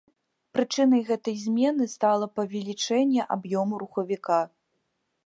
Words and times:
Прычынай 0.53 1.01
гэтай 1.09 1.35
змены 1.43 1.83
стала 1.95 2.25
павелічэнне 2.39 3.29
аб'ёму 3.37 3.73
рухавіка. 3.83 4.41